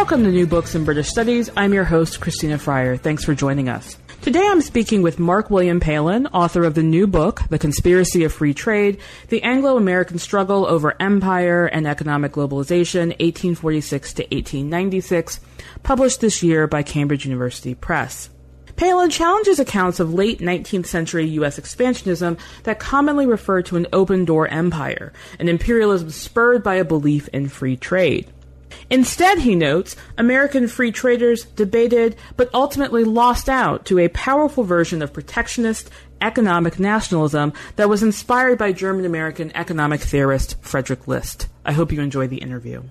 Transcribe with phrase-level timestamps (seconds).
[0.00, 1.50] Welcome to New Books in British Studies.
[1.58, 2.96] I'm your host, Christina Fryer.
[2.96, 3.98] Thanks for joining us.
[4.22, 8.54] Today I'm speaking with Marc-William Palen, author of the new book, The Conspiracy of Free
[8.54, 15.40] Trade, The Anglo-American Struggle Over Empire and Economic Globalization, 1846 to 1896,
[15.82, 18.30] published this year by Cambridge University Press.
[18.76, 21.60] Palen challenges accounts of late 19th century U.S.
[21.60, 27.28] expansionism that commonly refer to an open door empire, an imperialism spurred by a belief
[27.28, 28.32] in free trade.
[28.90, 35.00] Instead, he notes, American free traders debated but ultimately lost out to a powerful version
[35.00, 35.88] of protectionist
[36.20, 41.46] economic nationalism that was inspired by German American economic theorist Frederick List.
[41.64, 42.82] I hope you enjoy the interview.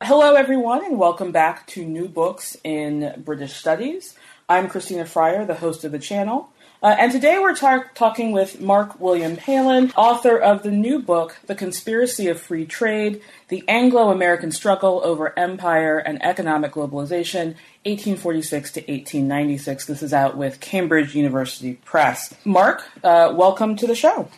[0.00, 4.14] Hello, everyone, and welcome back to New Books in British Studies.
[4.48, 6.52] I'm Christina Fryer, the host of the channel.
[6.82, 11.54] Uh, and today we're tar- talking with Marc-William Palen, author of the new book, The
[11.54, 18.80] Conspiracy of Free Trade The Anglo American Struggle Over Empire and Economic Globalization, 1846 to
[18.80, 19.84] 1896.
[19.84, 22.34] This is out with Cambridge University Press.
[22.46, 24.30] Marc, uh, welcome to the show.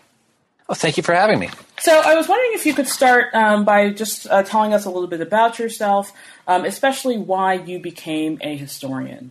[0.69, 1.49] Well, thank you for having me.
[1.79, 4.91] So, I was wondering if you could start um, by just uh, telling us a
[4.91, 6.13] little bit about yourself,
[6.49, 9.31] um, especially why you became a historian.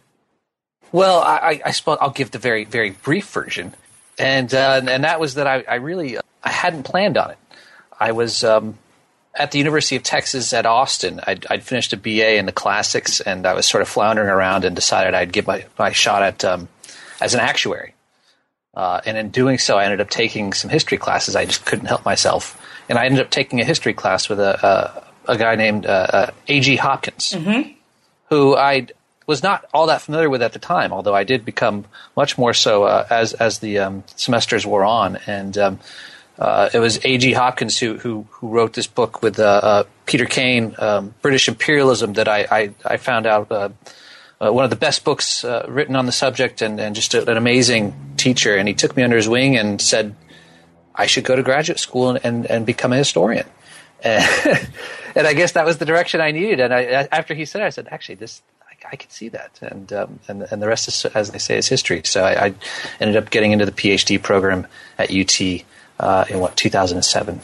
[0.92, 3.74] Well, I, I suppose I'll give the very, very brief version,
[4.20, 7.38] and uh, and that was that I, I really uh, I hadn't planned on it.
[7.98, 8.78] I was um,
[9.34, 11.22] at the University of Texas at Austin.
[11.26, 14.66] I'd, I'd, finished a BA in the classics, and I was sort of floundering around,
[14.66, 16.68] and decided I'd give my, my shot at um,
[17.22, 17.94] as an actuary.
[18.74, 21.36] Uh, and in doing so, I ended up taking some history classes.
[21.36, 25.04] I just couldn't help myself, and I ended up taking a history class with a
[25.28, 26.76] a, a guy named uh, uh A.G.
[26.76, 27.72] Hopkins, mm-hmm.
[28.30, 28.92] who I'd
[29.32, 31.86] was not all that familiar with at the time, although I did become
[32.18, 35.18] much more so uh, as as the um, semesters wore on.
[35.26, 35.80] And um,
[36.38, 37.32] uh, it was A.G.
[37.32, 42.14] Hopkins who, who, who wrote this book with uh, uh Peter Cain, um, British Imperialism,
[42.14, 43.52] that I I, I found out.
[43.52, 43.70] Uh,
[44.44, 47.38] uh, one of the best books written on the subject, and, and just a, an
[47.38, 48.56] amazing teacher.
[48.56, 50.16] And he took me under his wing and said,
[50.96, 53.46] I should go to graduate school and, and, and become a historian.
[54.04, 54.68] And,
[55.16, 56.60] and I guess that was the direction I needed.
[56.60, 58.42] And I, after he said it, I said, actually, this
[58.92, 61.68] I could see that, and um, and and the rest is, as they say, is
[61.68, 62.02] history.
[62.04, 62.54] So I, I
[63.00, 65.64] ended up getting into the PhD program at UT
[66.00, 67.40] uh, in what 2007,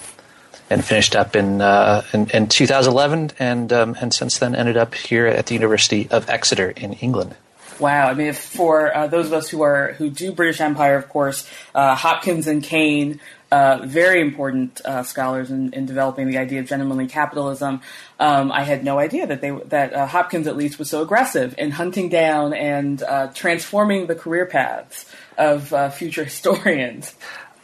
[0.69, 4.94] and finished up in uh, in, in, 2011, and um, and since then ended up
[4.94, 7.36] here at the University of Exeter in England.
[7.80, 11.10] Wow, I mean, for uh, those of us who are who do British Empire, of
[11.10, 13.20] course, uh, Hopkins and Cain
[13.52, 17.82] uh, very important uh, scholars in, in, developing the idea of gentlemanly capitalism.
[18.20, 21.56] Um, I had no idea that they that uh, Hopkins at least was so aggressive
[21.58, 25.06] in hunting down and uh, transforming the career paths
[25.38, 27.16] of future historians.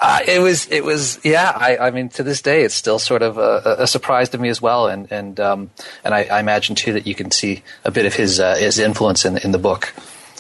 [0.06, 1.50] Uh, it was, it was, yeah.
[1.56, 4.50] I, I, mean, to this day, it's still sort of a, a surprise to me
[4.50, 5.72] as well, and and um,
[6.04, 9.24] and I, I, imagine too that you can see a bit of his his influence
[9.24, 9.94] in in the book.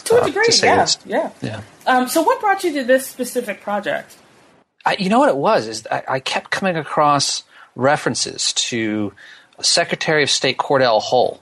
[0.06, 1.62] To a degree, yeah, yeah, yeah.
[1.88, 4.18] Um, so, what brought you to this specific project?
[4.85, 7.44] I, you know what it was is I, I, kept coming across
[7.78, 9.13] references to
[9.62, 11.40] Secretary of State Cordell Hull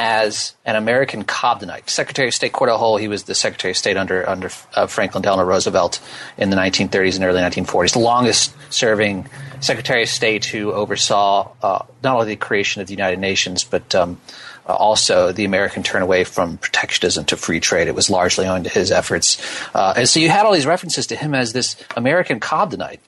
[0.00, 1.90] as an American Cobdenite.
[1.90, 5.22] Secretary of State Cordell Hull, he was the Secretary of State under under uh, Franklin
[5.22, 6.00] Delano Roosevelt
[6.38, 9.28] in the 1930s and early 1940s, the longest serving
[9.60, 13.94] Secretary of State who oversaw uh, not only the creation of the United Nations but
[13.94, 14.18] um,
[14.66, 17.86] uh, also the American turn away from protectionism to free trade.
[17.86, 19.38] It was largely owing to his efforts.
[19.74, 23.00] Uh, and so you had all these references to him as this American Cobdenite.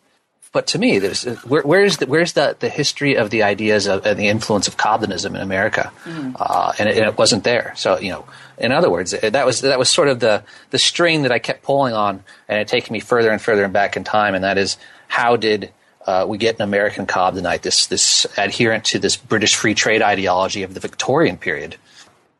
[0.52, 4.04] But to me, there's, where, where's, the, where's the, the history of the ideas of,
[4.04, 5.90] and the influence of Cobdenism in America?
[6.04, 6.36] Mm.
[6.38, 7.72] Uh, and, it, and, it, wasn't there.
[7.74, 8.26] So, you know,
[8.58, 11.62] in other words, that was, that was sort of the, the string that I kept
[11.62, 14.58] pulling on, and it taken me further and further and back in time, and that
[14.58, 14.76] is
[15.08, 15.72] how did
[16.06, 20.62] uh, we get an American Cobdenite, this this adherent to this British free trade ideology
[20.62, 21.76] of the Victorian period,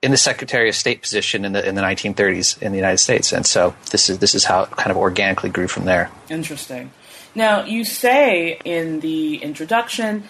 [0.03, 3.33] in the Secretary of State position in the in the 1930s in the United States,
[3.33, 6.11] and so this is this is how it kind of organically grew from there.
[6.29, 6.91] Interesting.
[7.35, 10.25] Now you say in the introduction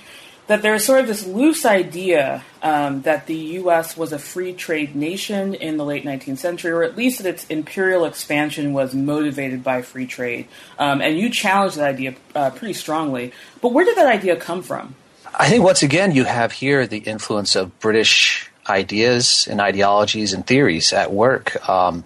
[0.46, 3.96] that there's sort of this loose idea um, that the U.S.
[3.96, 7.46] was a free trade nation in the late 19th century, or at least that its
[7.46, 10.48] imperial expansion was motivated by free trade.
[10.78, 13.32] Um, and you challenge that idea uh, pretty strongly.
[13.60, 14.94] But where did that idea come from?
[15.34, 20.46] I think once again you have here the influence of British ideas and ideologies and
[20.46, 21.66] theories at work.
[21.68, 22.04] Um,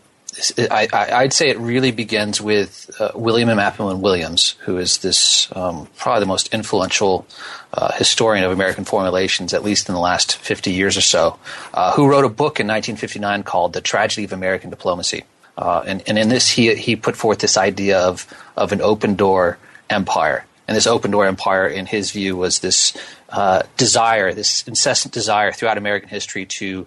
[0.58, 3.58] I, would say it really begins with uh, William M.
[3.58, 7.26] Appleman Williams, who is this um, probably the most influential
[7.72, 11.38] uh, historian of American formulations, at least in the last 50 years or so,
[11.72, 15.24] uh, who wrote a book in 1959 called The Tragedy of American Diplomacy.
[15.56, 19.14] Uh, and, and, in this, he, he put forth this idea of, of an open
[19.14, 19.56] door
[19.88, 22.92] empire And this open door empire, in his view, was this
[23.30, 26.86] uh, desire, this incessant desire throughout American history to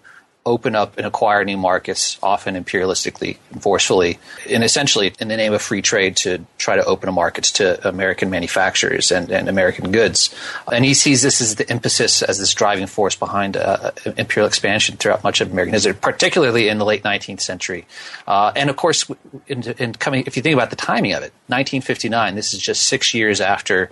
[0.49, 4.17] open up and acquire new markets, often imperialistically and forcefully,
[4.49, 8.31] and essentially in the name of free trade to try to open markets to American
[8.31, 10.33] manufacturers and, and American goods.
[10.71, 14.97] And he sees this as the impetus, as this driving force behind uh, imperial expansion
[14.97, 17.85] throughout much of American history, particularly in the late 19th century.
[18.27, 19.09] Uh, and of course,
[19.47, 22.87] in, in, coming, if you think about the timing of it, 1959, this is just
[22.87, 23.91] six years after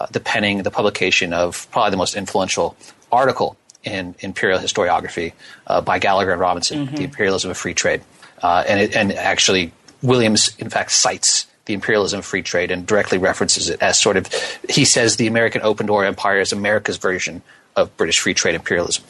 [0.00, 2.74] uh, the penning, the publication of probably the most influential
[3.12, 5.32] article in imperial historiography
[5.66, 6.96] uh, by Gallagher and Robinson, mm-hmm.
[6.96, 8.02] The Imperialism of Free Trade.
[8.42, 9.72] Uh, and, it, and actually,
[10.02, 14.16] Williams, in fact, cites the imperialism of free trade and directly references it as sort
[14.16, 14.26] of,
[14.68, 17.42] he says the American open door empire is America's version
[17.76, 19.04] of British free trade imperialism.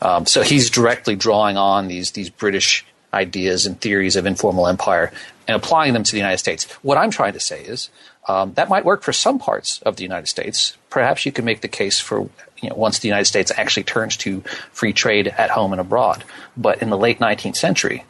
[0.00, 5.12] Um, so he's directly drawing on these, these British ideas and theories of informal empire
[5.48, 6.64] and applying them to the United States.
[6.82, 7.90] What I'm trying to say is
[8.28, 10.76] um, that might work for some parts of the United States.
[10.90, 12.28] Perhaps you can make the case for
[12.64, 14.40] you know, once the United States actually turns to
[14.72, 16.24] free trade at home and abroad.
[16.56, 18.04] But in the late 19th century,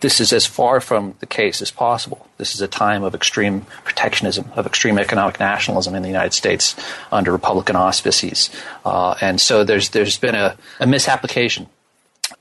[0.00, 2.28] this is as far from the case as possible.
[2.36, 6.76] This is a time of extreme protectionism, of extreme economic nationalism in the United States
[7.10, 8.48] under Republican auspices.
[8.84, 11.66] Uh, and so there's, there's been a, a misapplication,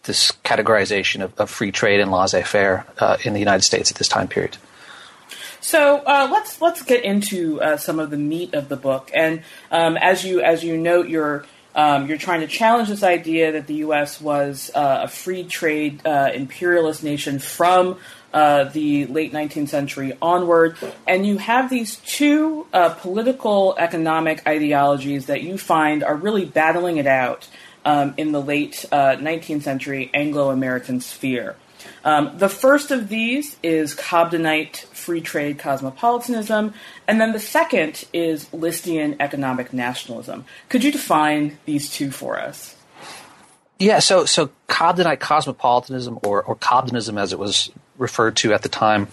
[0.04, 3.98] this categorization of, of, free trade and laissez faire uh, in the United States at
[3.98, 4.58] this time period.
[5.62, 9.12] So uh, let's let's get into uh, some of the meat of the book.
[9.14, 11.46] And um, as you as you note, you're
[11.76, 14.20] um, you're trying to challenge this idea that the U.S.
[14.20, 18.00] was uh, a free trade uh, imperialist nation from
[18.34, 20.76] uh, the late 19th century onward,
[21.08, 26.98] and you have these two uh, political economic ideologies that you find are really battling
[26.98, 27.48] it out
[27.86, 31.56] um, in the late 19th century Anglo-American sphere.
[32.04, 36.74] Um, the first of these is Cobdenite free trade cosmopolitanism,
[37.08, 40.46] and then the second is Listian economic nationalism.
[40.70, 42.76] Could you define these two for us?
[43.80, 48.70] Yeah, so so Cobdenite cosmopolitanism, or or Cobdenism as it was referred to at the
[48.70, 49.08] time,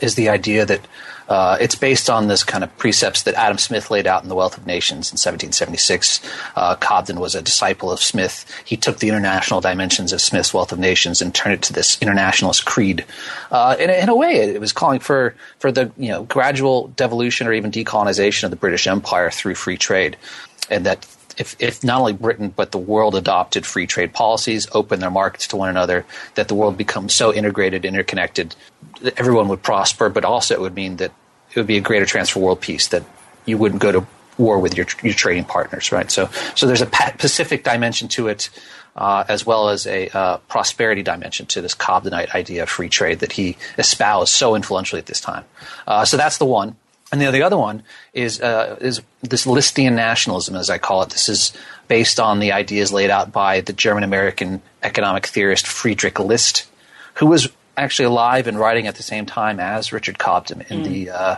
[0.00, 0.80] is the idea that
[1.28, 4.34] uh, it's based on this kind of precepts that Adam Smith laid out in The
[4.34, 6.20] Wealth of Nations in 1776.
[6.56, 8.44] Uh, Cobden was a disciple of Smith.
[8.64, 12.02] He took the international dimensions of Smith's Wealth of Nations and turned it to this
[12.02, 13.04] internationalist creed.
[13.52, 17.46] Uh, in, in, a way, it was calling for for the you know gradual devolution
[17.46, 20.16] or even decolonization of the British Empire through free trade,
[20.68, 21.06] and that
[21.40, 25.46] if, if not only Britain but the world adopted free trade policies, opened their markets
[25.48, 26.04] to one another,
[26.34, 28.54] that the world becomes so integrated, interconnected,
[29.00, 31.12] that everyone would prosper, but also it would mean that
[31.50, 33.02] it would be a greater chance for world peace that
[33.46, 34.06] you wouldn't go to
[34.36, 36.10] war with your, your trading partners, right?
[36.10, 38.50] So, so there's a Pacific dimension to it,
[38.94, 43.20] uh, as well as a uh, prosperity dimension to this Cobdenite idea of free trade
[43.20, 45.44] that he espoused so influentially at this time.
[45.86, 46.76] Uh, so that's the one.
[47.12, 51.10] And the, the other one is uh, is this Listian nationalism, as I call it.
[51.10, 51.52] This is
[51.88, 56.68] based on the ideas laid out by the German American economic theorist Friedrich List,
[57.14, 60.84] who was actually alive and writing at the same time as Richard Cobden in mm.
[60.84, 61.36] the uh,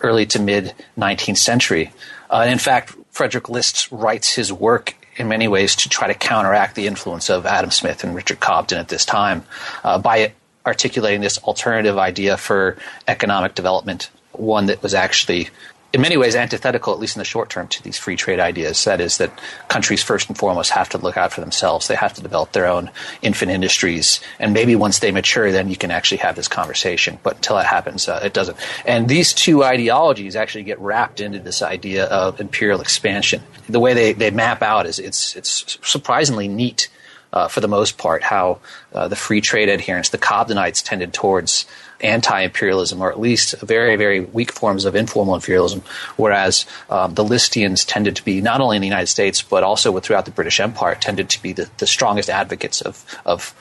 [0.00, 1.92] early to mid 19th century.
[2.30, 6.14] Uh, and in fact, Frederick List writes his work in many ways to try to
[6.14, 9.44] counteract the influence of Adam Smith and Richard Cobden at this time
[9.82, 10.32] uh, by
[10.64, 12.76] articulating this alternative idea for
[13.08, 15.48] economic development, one that was actually
[15.92, 18.84] in many ways antithetical, at least in the short term, to these free trade ideas.
[18.84, 19.32] That is, that
[19.68, 21.88] countries first and foremost have to look out for themselves.
[21.88, 22.90] They have to develop their own
[23.22, 27.18] infant industries, and maybe once they mature, then you can actually have this conversation.
[27.22, 28.58] But until that happens, uh, it doesn't.
[28.84, 33.42] And these two ideologies actually get wrapped into this idea of imperial expansion.
[33.68, 36.88] The way they, they map out is it's it's surprisingly neat.
[37.30, 38.58] Uh, for the most part, how
[38.94, 41.66] uh, the free trade adherents, the Cobdenites, tended towards
[42.00, 45.82] anti-imperialism, or at least very, very weak forms of informal imperialism,
[46.16, 49.98] whereas um, the Listians tended to be not only in the United States but also
[50.00, 53.54] throughout the British Empire tended to be the, the strongest advocates of of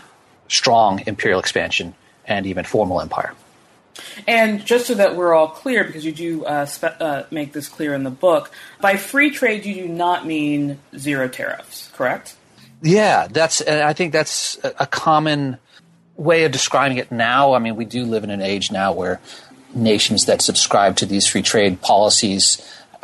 [0.48, 1.94] strong imperial expansion
[2.26, 3.34] and even formal empire.
[4.28, 7.68] And just so that we're all clear, because you do uh, spe- uh, make this
[7.68, 12.36] clear in the book, by free trade you do not mean zero tariffs, correct?
[12.82, 13.62] Yeah, that's.
[13.62, 15.58] I think that's a common
[16.18, 19.22] way of describing it now, I mean, we do live in an age now where
[19.74, 22.58] nations that subscribe to these free trade policies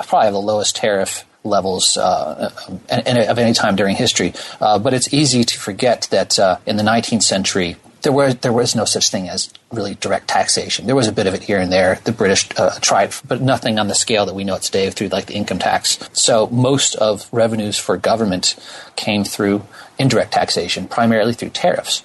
[0.07, 2.51] probably have the lowest tariff levels uh,
[2.89, 4.33] of any time during history.
[4.59, 8.53] Uh, but it's easy to forget that uh, in the 19th century, there was there
[8.53, 10.85] was no such thing as really direct taxation.
[10.85, 11.99] There was a bit of it here and there.
[12.03, 15.07] The British uh, tried, but nothing on the scale that we know it today through
[15.07, 15.97] like the income tax.
[16.13, 18.55] So most of revenues for government
[18.95, 19.63] came through
[19.97, 22.03] indirect taxation, primarily through tariffs.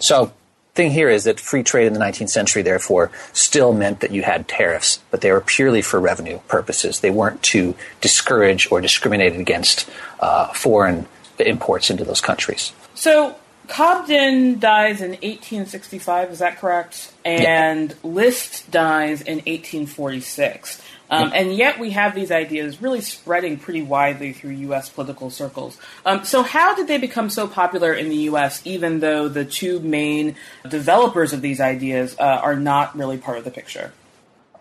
[0.00, 0.32] So
[0.74, 4.22] thing here is that free trade in the 19th century, therefore, still meant that you
[4.22, 7.00] had tariffs, but they were purely for revenue purposes.
[7.00, 9.88] They weren't to discourage or discriminate against
[10.20, 11.06] uh, foreign
[11.38, 12.72] imports into those countries.
[12.94, 13.36] So
[13.68, 17.12] Cobden dies in 1865, is that correct?
[17.24, 17.96] And yeah.
[18.02, 20.82] List dies in 1846.
[21.08, 24.88] Um, and yet we have these ideas really spreading pretty widely through U.S.
[24.88, 25.78] political circles.
[26.04, 29.78] Um, so, how did they become so popular in the U.S., even though the two
[29.80, 30.34] main
[30.68, 33.92] developers of these ideas uh, are not really part of the picture?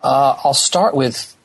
[0.04, 1.36] Uh, I'll start with.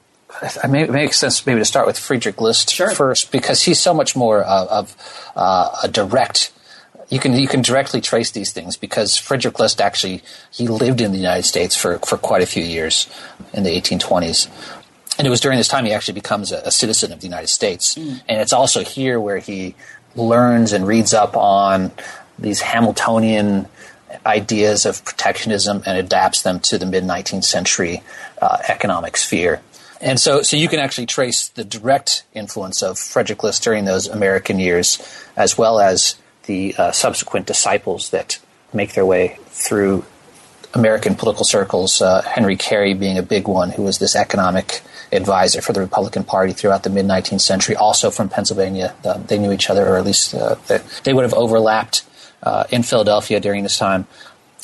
[0.63, 2.91] I may, it makes sense maybe to start with Friedrich List sure.
[2.91, 6.53] first because he's so much more uh, of uh, a direct
[7.11, 11.13] you can you can directly trace these things because Frederick List actually he lived in
[11.13, 13.09] the United States for, for quite a few years
[13.53, 14.49] in the 1820s.
[15.19, 17.49] And it was during this time he actually becomes a, a citizen of the United
[17.49, 17.97] States.
[17.97, 18.23] Mm.
[18.29, 19.75] And it's also here where he
[20.15, 21.93] learns and reads up on
[22.39, 23.67] these Hamiltonian
[24.25, 28.03] ideas of protectionism and adapts them to the mid 19th century
[28.41, 29.61] uh, economic sphere.
[30.01, 34.09] And so, so you can actually trace the direct influence of Frederick List during those
[34.09, 34.99] American years,
[35.37, 36.17] as well as
[36.51, 38.41] the uh, subsequent disciples that
[38.73, 40.05] make their way through
[40.75, 42.03] American political circles.
[42.03, 46.25] Uh, Henry Carey being a big one, who was this economic advisor for the Republican
[46.25, 48.95] Party throughout the mid 19th century, also from Pennsylvania.
[49.05, 50.57] Uh, they knew each other, or at least uh,
[51.05, 52.03] they, would have overlapped
[52.43, 54.09] uh, in Philadelphia during this time.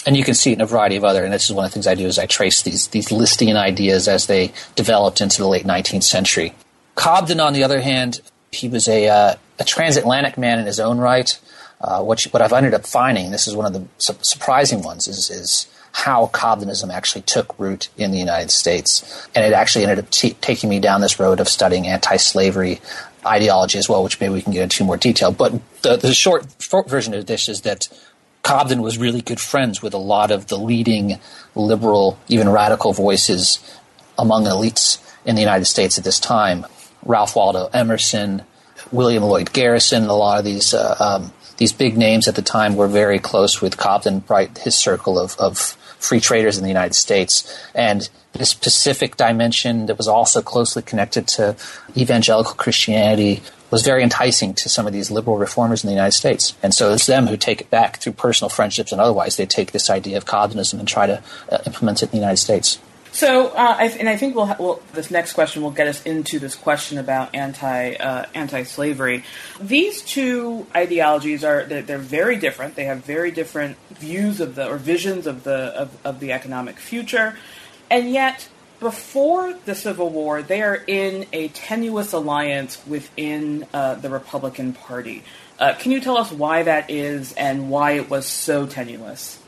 [0.04, 1.70] And you can see it in a variety of other, and this is one of
[1.70, 5.48] the things I do is I trace these these ideas as they developed into the
[5.48, 6.52] late 19th century.
[6.96, 8.20] Cobden, on the other hand,
[8.52, 11.38] he was a, uh, a transatlantic man in his own right.
[11.86, 15.06] Uh, what, what I've ended up finding, this is one of the su- surprising ones,
[15.06, 19.28] is, is how Cobdenism actually took root in the United States.
[19.34, 22.80] And it actually ended up t- taking me down this road of studying anti slavery
[23.24, 25.30] ideology as well, which maybe we can get into more detail.
[25.30, 25.52] But
[25.82, 27.88] the, the short, short version of this is that
[28.42, 31.18] Cobden was really good friends with a lot of the leading
[31.54, 33.58] liberal, even radical voices
[34.18, 36.66] among elites in the United States at this time.
[37.04, 38.42] Ralph Waldo Emerson,
[38.92, 42.76] William Lloyd Garrison, a lot of these uh, um, these big names at the time
[42.76, 44.56] were very close with Cobden, right?
[44.58, 45.58] His circle of, of
[45.98, 47.58] free traders in the United States.
[47.74, 51.56] And this Pacific dimension that was also closely connected to
[51.96, 56.54] evangelical Christianity was very enticing to some of these liberal reformers in the United States.
[56.62, 59.36] And so it's them who take it back through personal friendships and otherwise.
[59.36, 62.36] They take this idea of Cobdenism and try to uh, implement it in the United
[62.36, 62.78] States.
[63.16, 66.38] So, uh, I, and I think we'll, we'll, this next question will get us into
[66.38, 69.24] this question about anti uh, anti slavery.
[69.58, 72.74] These two ideologies are they're, they're, very different.
[72.74, 76.78] They have very different views of the or visions of the of, of the economic
[76.78, 77.38] future,
[77.90, 84.10] and yet before the Civil War, they are in a tenuous alliance within uh, the
[84.10, 85.24] Republican Party.
[85.58, 89.38] Uh, can you tell us why that is and why it was so tenuous?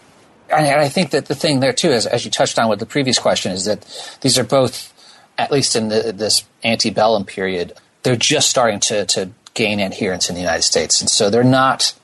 [0.51, 2.87] And I think that the thing there too is, as you touched on with the
[2.87, 3.85] previous question, is that
[4.21, 4.93] these are both,
[5.37, 10.35] at least in the, this antebellum period, they're just starting to, to gain adherence in
[10.35, 11.95] the United States, and so they're not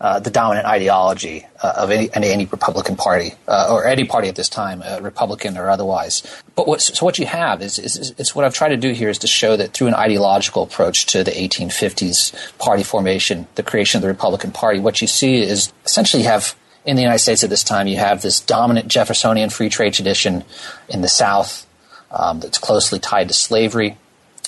[0.00, 4.34] uh, the dominant ideology uh, of any, any, Republican Party uh, or any party at
[4.34, 6.22] this time, uh, Republican or otherwise.
[6.54, 9.10] But what, so what you have is, is, is, what I've tried to do here
[9.10, 13.98] is to show that through an ideological approach to the 1850s party formation, the creation
[13.98, 17.44] of the Republican Party, what you see is essentially you have in the United States
[17.44, 20.44] at this time, you have this dominant Jeffersonian free trade tradition
[20.88, 21.66] in the South
[22.10, 23.96] um, that's closely tied to slavery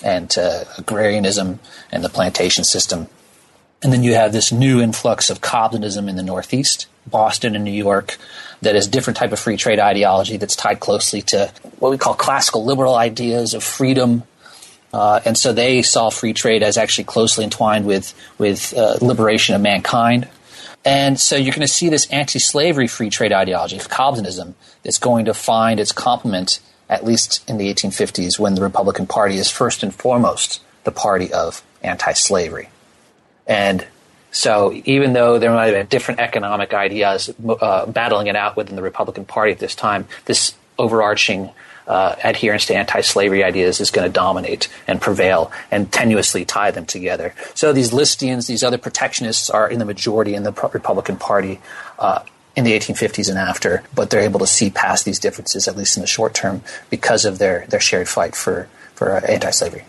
[0.02, 1.60] and to agrarianism
[1.90, 3.08] and the plantation system.
[3.82, 7.72] And then you have this new influx of Cobdenism in the Northeast, Boston and New
[7.72, 8.16] York,
[8.62, 11.98] that is a different type of free trade ideology that's tied closely to what we
[11.98, 14.22] call classical liberal ideas of freedom.
[14.92, 19.54] Uh, and so they saw free trade as actually closely entwined with, with uh, liberation
[19.54, 20.28] of mankind
[20.84, 24.98] and so you're going to see this anti slavery free trade ideology of Cobdenism that's
[24.98, 29.50] going to find its complement, at least in the 1850s, when the Republican Party is
[29.50, 32.68] first and foremost the party of anti slavery.
[33.46, 33.86] And
[34.32, 38.76] so even though there might have been different economic ideas uh, battling it out within
[38.76, 41.50] the Republican Party at this time, this overarching
[41.86, 46.86] uh, adherence to anti-slavery ideas is going to dominate and prevail and tenuously tie them
[46.86, 47.34] together.
[47.54, 51.60] So these Listians, these other protectionists, are in the majority in the Republican Party.
[51.98, 52.22] Uh,
[52.54, 55.96] in the 1850s and after, but they're able to see past these differences, at least
[55.96, 56.60] in the short term,
[56.90, 59.84] because of their, their shared fight for, for uh, anti-slavery.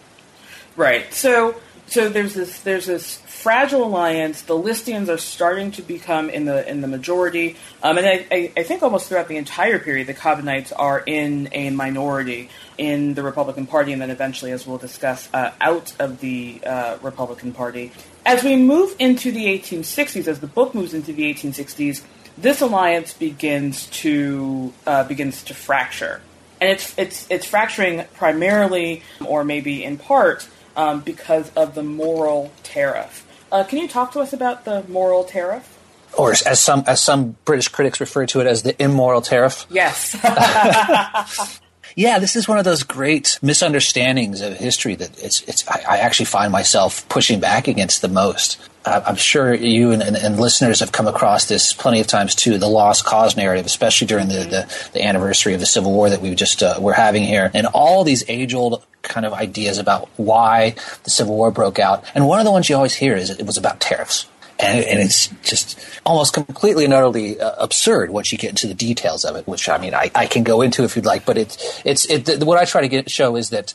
[0.77, 1.13] Right.
[1.13, 1.55] So,
[1.93, 4.41] so there's this there's this fragile alliance.
[4.41, 8.51] The Listians are starting to become in the in the majority, um, and I, I,
[8.57, 13.21] I, think almost throughout the entire period, the Cobdenites are in a minority in the
[13.21, 17.91] Republican Party, and then eventually, as we'll discuss, uh, out of the uh, Republican Party.
[18.25, 22.01] As we move into the 1860s, as the book moves into the 1860s,
[22.39, 26.21] this alliance begins to uh, begins to fracture,
[26.59, 32.51] and it's it's it's fracturing primarily, or maybe in part, um, because of the Morrill
[32.63, 33.27] tariff.
[33.51, 35.69] Uh, can you talk to us about the Morrill tariff?
[36.17, 39.65] Or as some as some British critics refer to it as the immoral tariff.
[39.69, 40.15] Yes.
[41.95, 45.97] yeah, this is one of those great misunderstandings of history that it's it's I, I
[45.99, 48.59] actually find myself pushing back against the most.
[48.85, 52.57] I'm sure you and, and, and, listeners have come across this plenty of times too.
[52.57, 56.19] The lost cause narrative, especially during the, the, the anniversary of the Civil War that
[56.19, 60.09] we just uh, we're having here, and all these age old kind of ideas about
[60.17, 62.03] why the Civil War broke out.
[62.13, 64.25] And one of the ones you always hear is it was about tariffs.
[64.63, 68.73] And, and it's just almost completely and utterly uh, absurd once you get into the
[68.73, 71.25] details of it, which I mean I, I can go into if you'd like.
[71.25, 73.73] But it's it's it, what I try to get show is that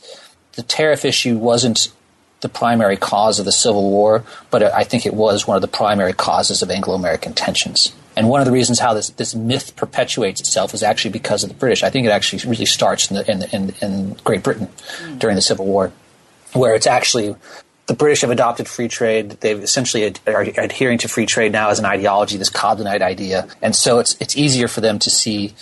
[0.53, 1.91] the tariff issue wasn't
[2.41, 5.67] the primary cause of the Civil War, but I think it was one of the
[5.67, 7.93] primary causes of Anglo American tensions.
[8.15, 11.49] And one of the reasons how this, this myth perpetuates itself is actually because of
[11.49, 11.83] the British.
[11.83, 14.67] I think it actually really starts in, the, in, in, in Great Britain
[14.97, 15.19] mm.
[15.19, 15.91] during the Civil War,
[16.53, 17.35] where it's actually
[17.89, 19.31] the British have adopted free trade.
[19.41, 23.47] They've essentially ad- are adhering to free trade now as an ideology, this Cobdenite idea,
[23.63, 25.55] and so it's it's easier for them to see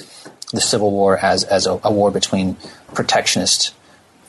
[0.52, 2.58] the Civil War as as a, a war between
[2.94, 3.74] protectionist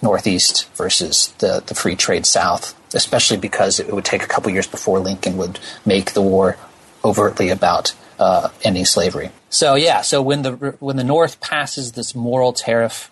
[0.00, 4.68] Northeast versus the, the free trade South, especially because it would take a couple years
[4.68, 6.56] before Lincoln would make the war
[7.04, 9.30] overtly about uh, ending slavery.
[9.50, 13.10] So yeah, so when the when the North passes this Morrill tariff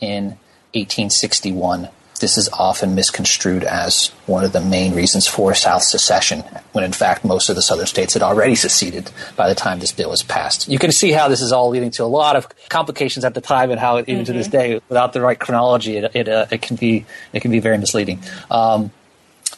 [0.00, 0.38] in
[0.72, 1.88] 1861,
[2.24, 6.40] this is often misconstrued as one of the main reasons for South secession,
[6.72, 9.92] when in fact most of the southern states had already seceded by the time this
[9.92, 10.66] bill was passed.
[10.66, 13.42] You can see how this is all leading to a lot of complications at the
[13.42, 14.24] time, and how even mm-hmm.
[14.24, 14.56] to this mm-hmm.
[14.56, 17.04] day, without the right chronology, it it, uh, it can be
[17.34, 18.22] it can be very misleading.
[18.50, 18.90] Um,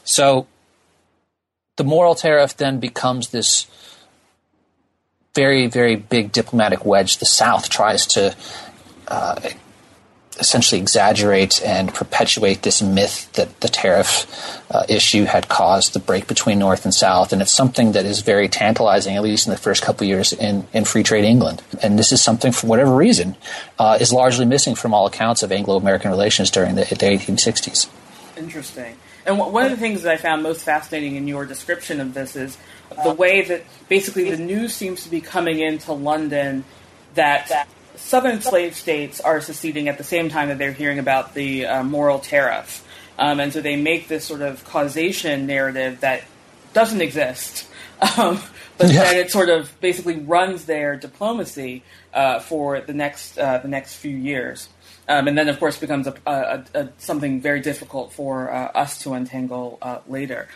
[0.03, 0.49] so
[1.77, 3.69] the Morrill tariff then becomes this
[5.37, 7.19] very very big diplomatic wedge.
[7.19, 8.35] The South tries to
[9.07, 9.39] uh,
[10.39, 14.27] essentially exaggerate and perpetuate this myth that the tariff
[14.71, 17.33] uh, issue had caused the break between North and South.
[17.33, 20.33] And it's something that is very tantalizing, at least in the first couple of years
[20.33, 21.63] in, in free trade England.
[21.83, 23.37] And this is something, for whatever reason,
[23.79, 27.89] uh, is largely missing from all accounts of Anglo American relations during the, the 1860s.
[28.37, 28.97] Interesting.
[29.25, 32.37] And one of the things that I found most fascinating in your description of this
[32.37, 32.57] is
[33.03, 36.65] the way that basically the news seems to be coming into London
[37.15, 37.67] that
[38.07, 41.83] southern slave states are seceding at the same time that they're hearing about the uh,
[41.83, 42.87] Morrill tariff.
[43.19, 46.23] Um, and so they make this sort of causation narrative that
[46.73, 47.69] doesn't exist.
[48.19, 48.43] Um,
[48.77, 49.05] but yeah.
[49.05, 53.95] then it sort of basically runs their diplomacy uh, for the next uh, the next
[53.95, 54.69] few years,
[55.09, 58.99] um, and then of course becomes a, a, a, something very difficult for uh, us
[58.99, 60.47] to untangle uh, later.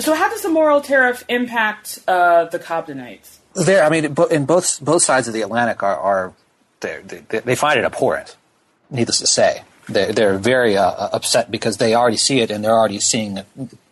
[0.00, 3.36] So, how does the Morrill tariff impact uh, the Cobdenites?
[3.54, 6.32] There, I mean, in both both sides of the Atlantic are, are
[6.80, 7.00] they,
[7.40, 8.36] they find it abhorrent,
[8.90, 9.62] needless to say.
[9.88, 13.40] They're, they're very uh, upset because they already see it and they're already seeing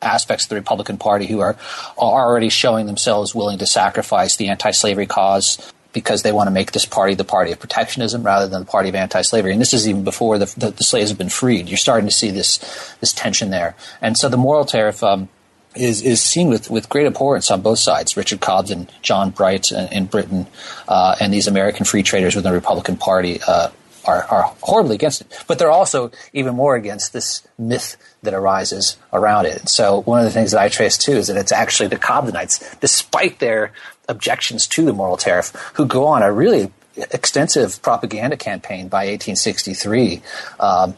[0.03, 1.57] aspects of the Republican Party who are,
[1.99, 6.51] are already showing themselves willing to sacrifice the anti slavery cause because they want to
[6.51, 9.51] make this party the party of protectionism rather than the party of anti-slavery.
[9.53, 11.71] And this is even before the, the, the slaves have been freed.
[11.71, 12.59] You're starting to see this
[13.01, 13.75] this tension there.
[14.03, 15.31] And so the Morrill tariff um,
[15.77, 18.17] is is seen with, with great abhorrence on both sides.
[18.17, 20.47] Richard Cobden, John Bright in, in Britain,
[20.89, 23.71] uh, and these American free traders within the Republican Party uh,
[24.07, 25.45] are, are horribly against it.
[25.47, 29.69] But they're also even more against this myth that arises around it.
[29.69, 32.79] So one of the things that I trace too is that it's actually the Cobdenites,
[32.81, 33.73] despite their
[34.09, 40.23] objections to the Morrill tariff, who go on a really extensive propaganda campaign by 1863
[40.61, 40.97] um,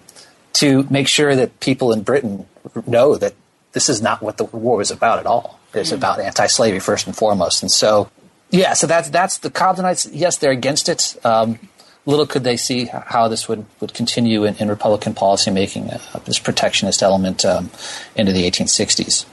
[0.52, 2.46] to make sure that people in Britain
[2.86, 3.34] know that
[3.78, 5.60] this is not what the war was about at all.
[5.72, 5.98] It's mm.
[5.98, 7.62] about anti-slavery first and foremost.
[7.62, 8.10] And so,
[8.50, 10.10] yeah, so that's that's the Cobdenites.
[10.12, 11.14] Yes, they're against it.
[11.24, 11.60] Um,
[12.04, 16.40] little could they see how this would, would continue in, in Republican policymaking, uh, this
[16.40, 17.70] protectionist element um,
[18.16, 19.24] into the 1860s.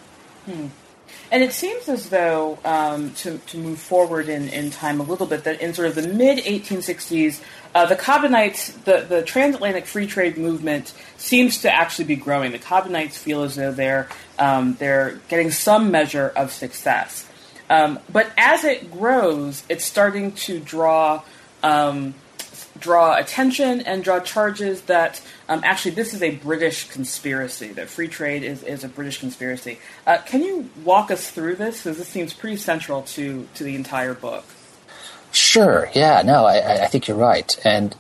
[0.46, 0.68] Hmm.
[1.32, 5.26] And it seems as though, um, to, to move forward in, in time a little
[5.26, 7.42] bit, that in sort of the mid 1860s,
[7.74, 12.52] uh, the Cobdenites, the, the transatlantic free trade movement seems to actually be growing.
[12.52, 14.08] The Cobdenites feel as though they're,
[14.40, 17.28] um, they're getting some measure of success.
[17.70, 21.24] Um, but as it grows, it's starting to draw
[21.64, 22.14] um,
[22.80, 28.08] draw attention and draw charges that um, actually this is a British conspiracy, that free
[28.08, 29.80] trade is, is a British conspiracy.
[30.06, 31.84] Uh, can you walk us through this?
[31.84, 34.46] Because this seems pretty central to, to the entire book.
[35.32, 35.90] Sure.
[35.94, 36.22] Yeah.
[36.24, 37.58] No, I, I think you're right.
[37.66, 37.96] And,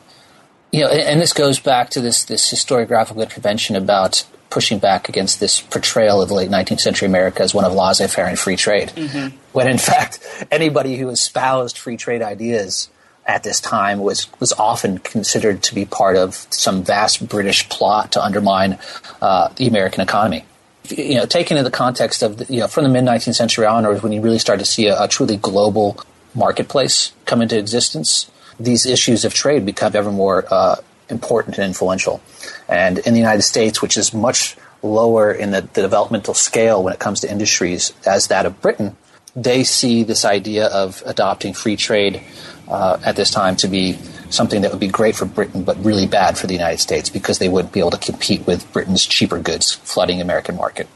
[0.71, 5.09] you know, and, and this goes back to this, this historiographical intervention about pushing back
[5.09, 8.39] against this portrayal of the late 19th century America as one of laissez faire and
[8.39, 8.89] free trade.
[8.89, 9.35] Mm-hmm.
[9.51, 10.19] When in fact,
[10.51, 12.89] anybody who espoused free trade ideas
[13.25, 18.11] at this time was, was often considered to be part of some vast British plot
[18.11, 18.77] to undermine
[19.21, 20.45] uh, the American economy.
[20.89, 23.65] You know, taken in the context of, the, you know, from the mid 19th century
[23.65, 25.97] onwards, when you really start to see a, a truly global
[26.35, 30.75] marketplace come into existence, these issues of trade become ever more uh,
[31.09, 32.21] important and influential.
[32.69, 36.93] And in the United States, which is much lower in the, the, developmental scale when
[36.93, 38.95] it comes to industries as that of Britain,
[39.35, 42.21] they see this idea of adopting free trade
[42.67, 43.93] uh, at this time to be
[44.29, 47.39] something that would be great for Britain, but really bad for the United States because
[47.39, 50.87] they wouldn't be able to compete with Britain's cheaper goods flooding American market.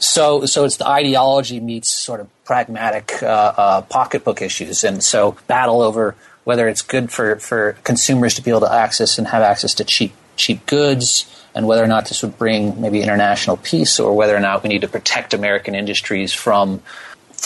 [0.00, 3.26] So, so it's the ideology meets sort of pragmatic uh,
[3.56, 8.50] uh, pocketbook issues, and so battle over whether it's good for, for consumers to be
[8.50, 12.22] able to access and have access to cheap cheap goods, and whether or not this
[12.22, 16.32] would bring maybe international peace, or whether or not we need to protect American industries
[16.32, 16.80] from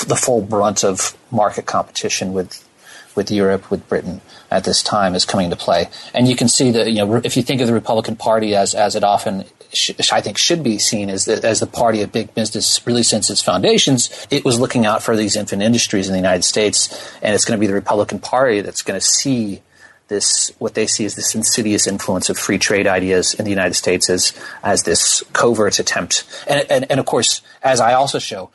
[0.06, 2.68] the full brunt of market competition with
[3.16, 4.20] with Europe, with Britain
[4.50, 5.88] at this time is coming into play.
[6.14, 8.74] And you can see that, you know, if you think of the Republican Party as,
[8.74, 12.12] as it often, sh- I think, should be seen as the, as the party of
[12.12, 16.12] big business really since its foundations, it was looking out for these infant industries in
[16.12, 16.88] the United States.
[17.22, 19.62] And it's going to be the Republican Party that's going to see
[20.08, 23.74] this, what they see as this insidious influence of free trade ideas in the United
[23.74, 26.24] States as, as this covert attempt.
[26.46, 28.50] And, and, and of course, as I also show,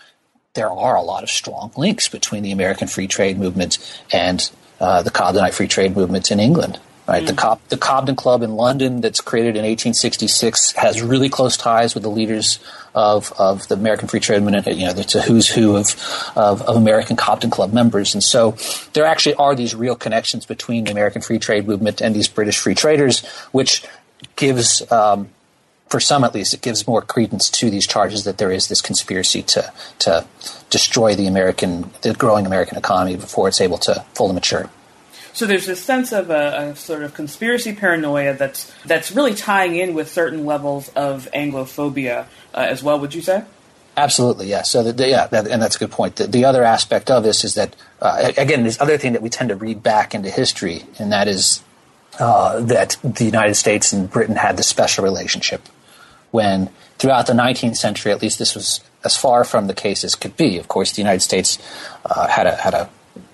[0.58, 3.78] there are a lot of strong links between the American free trade movement
[4.12, 6.80] and uh, the Cobdenite free trade movement in England.
[7.08, 7.28] Right, mm.
[7.28, 11.94] the, Cob- the Cobden Club in London, that's created in 1866, has really close ties
[11.94, 12.60] with the leaders
[12.94, 14.68] of, of the American Free Trade Movement.
[14.68, 15.96] You know, it's a who's who of,
[16.36, 18.58] of, of American Cobden Club members, and so
[18.92, 22.58] there actually are these real connections between the American Free Trade Movement and these British
[22.58, 23.86] free traders, which
[24.36, 25.30] gives um,
[25.90, 28.82] for some at least, it gives more credence to these charges that there is this
[28.82, 30.26] conspiracy to to
[30.70, 34.70] destroy the American, the growing American economy before it's able to fully mature.
[35.34, 39.76] So there's this sense of a, a, sort of conspiracy paranoia that's that's really tying
[39.76, 43.00] in with certain levels of Anglophobia uh, as well.
[43.00, 43.44] Would you say?
[43.96, 44.70] Absolutely, yes.
[44.70, 46.18] So, the, the, yeah, that, and that's a good point.
[46.18, 49.30] The, the, other aspect of this is that, uh, again, this other thing that we
[49.30, 51.64] tend to read back into history, and that is
[52.20, 55.64] uh, that the United States and Britain had this special relationship
[56.32, 60.16] when throughout the 19th century, at least this was as far from the case as
[60.16, 60.58] could be.
[60.58, 61.58] Of course, the United States
[62.06, 62.90] uh, had a had a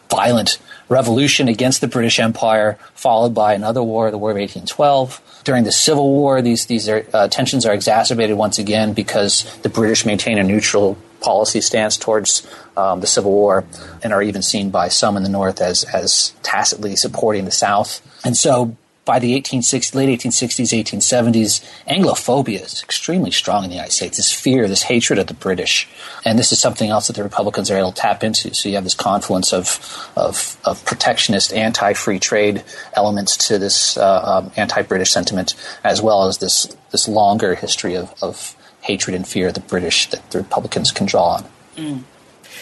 [0.10, 5.42] violent revolution against the British Empire, followed by another war, the War of 1812.
[5.44, 9.70] During the Civil War, these these are, uh, tensions are exacerbated once again because the
[9.70, 12.46] British maintain a neutral policy stance towards
[12.78, 13.66] um, the Civil War
[14.04, 18.02] and are even seen by some in the North as as tacitly supporting the South.
[18.26, 18.76] And so
[19.06, 24.18] by the 1860s, late 1860s, 1870s, Anglophobia is extremely strong in the United States.
[24.18, 25.90] This fear, this hatred of the British,
[26.24, 28.54] and this is something else that the Republicans are able to tap into.
[28.54, 32.64] So you have this confluence of of, of protectionist, anti-free trade
[32.94, 38.14] elements to this uh, um, anti-British sentiment, as well as this this longer history of,
[38.22, 41.46] of hatred and fear of the British that the Republicans can draw on.
[41.76, 42.04] Mm.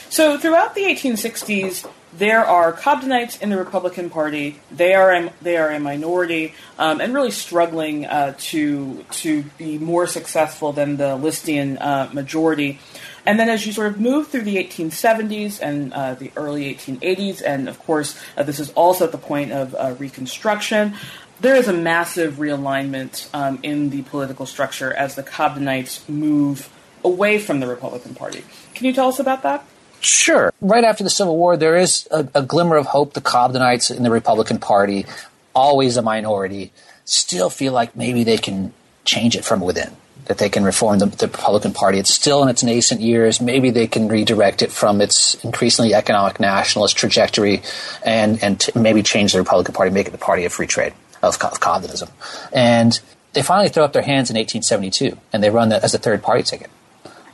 [0.10, 4.60] So throughout the 1860s, there are Cobdenites in the Republican Party.
[4.70, 9.78] They are a, they are a minority um, and really struggling uh, to to be
[9.78, 12.80] more successful than the Listian uh, majority.
[13.26, 17.42] And then as you sort of move through the 1870s and uh, the early 1880s,
[17.46, 20.96] and of course uh, this is also at the point of uh, Reconstruction,
[21.40, 26.70] there is a massive realignment um, in the political structure as the Cobdenites move
[27.04, 28.44] away from the Republican Party.
[28.74, 29.66] Can you tell us about that?
[30.02, 30.52] Sure.
[30.62, 33.14] Right after the Civil War, there is a, a glimmer of hope.
[33.14, 35.06] The Cobdenites in the Republican Party,
[35.54, 36.72] always a minority,
[37.06, 38.74] still feel like maybe they can
[39.06, 41.98] change it from within that they can reform the, the, Republican Party.
[41.98, 43.42] It's still in its nascent years.
[43.42, 47.64] Maybe they can redirect it from its increasingly economic nationalist trajectory
[48.06, 50.94] and, and t- maybe change the Republican Party, make it the party of free trade,
[51.22, 52.10] of, of Cobdenism.
[52.54, 53.00] And
[53.34, 56.22] they finally throw up their hands in 1872 and they run that as a third
[56.22, 56.70] party ticket.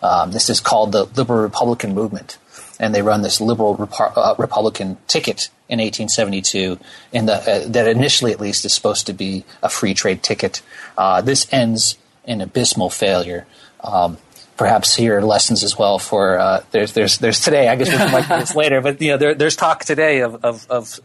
[0.01, 2.37] Um, this is called the Liberal Republican Movement
[2.79, 6.79] and they run this liberal Repo- uh, Republican ticket in 1872,
[7.11, 10.61] in the, uh, that initially at least is supposed to be a free trade ticket.
[10.97, 13.45] Uh, this ends in abysmal failure.
[13.83, 14.17] Um,
[14.57, 17.67] perhaps here lessons as well for uh, there's there's there's today.
[17.67, 20.43] I guess we might do this later, but you know there, there's talk today of
[20.43, 20.99] of, of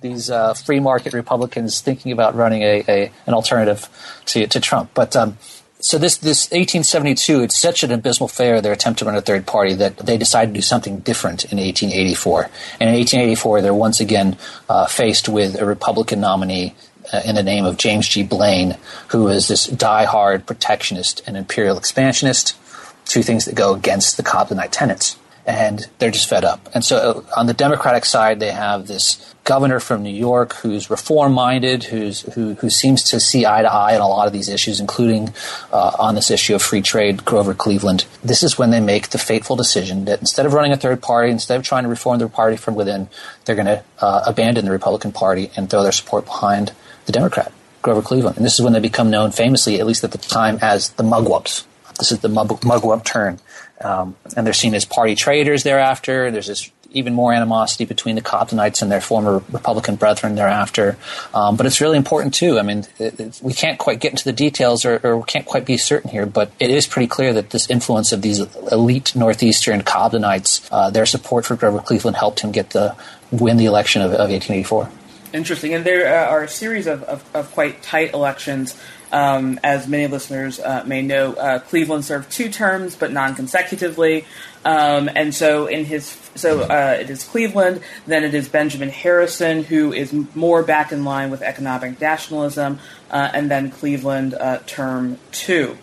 [0.00, 3.88] these uh, free market Republicans thinking about running a, a an alternative
[4.26, 5.16] to to Trump, but.
[5.16, 5.38] Um,
[5.82, 9.46] so this this 1872, it's such an abysmal failure their attempt to run a third
[9.46, 12.44] party that they decided to do something different in 1884.
[12.78, 14.36] And in 1884, they're once again
[14.68, 16.76] uh, faced with a Republican nominee
[17.12, 18.22] uh, in the name of James G.
[18.22, 18.76] Blaine,
[19.08, 22.56] who is this die-hard protectionist and imperial expansionist,
[23.04, 25.16] two things that go against the Cobdenite tenets.
[25.44, 26.68] And they're just fed up.
[26.72, 30.88] And so uh, on the Democratic side, they have this governor from New York who's
[30.88, 34.32] reform minded, who's who who seems to see eye to eye on a lot of
[34.32, 35.34] these issues, including
[35.72, 38.04] uh, on this issue of free trade, Grover Cleveland.
[38.22, 41.32] This is when they make the fateful decision that instead of running a third party,
[41.32, 43.08] instead of trying to reform their party from within,
[43.44, 46.72] they're going to uh, abandon the Republican Party and throw their support behind
[47.06, 47.52] the Democrat,
[47.82, 48.36] Grover Cleveland.
[48.36, 51.02] And this is when they become known famously, at least at the time, as the
[51.02, 51.64] Mugwumps.
[51.98, 53.40] This is the Mugwump turn.
[53.84, 56.30] Um, and they're seen as party traitors thereafter.
[56.30, 60.96] There's this even more animosity between the Cobdenites and their former Republican brethren thereafter.
[61.34, 62.58] Um, but it's really important too.
[62.58, 65.46] I mean, it, it, we can't quite get into the details or, or, we can't
[65.46, 68.40] quite be certain here, but it is pretty clear that this influence of these
[68.70, 72.94] elite Northeastern Cobdenites, uh, their support for Grover Cleveland helped him get the
[73.30, 74.90] win the election of, of 1884.
[75.32, 78.78] Interesting, and there uh, are a series of, of, of quite tight elections.
[79.12, 84.24] Um, as many listeners uh, may know, uh, Cleveland served two terms, but non-consecutively.
[84.64, 89.64] Um, and so in his so uh, it is Cleveland, then it is Benjamin Harrison,
[89.64, 92.78] who is more back in line with economic nationalism,
[93.10, 95.76] uh, and then Cleveland uh, term two.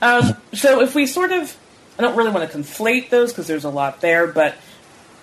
[0.00, 1.56] Um, so if we sort of,
[1.98, 4.54] I don't really want to conflate those because there's a lot there, but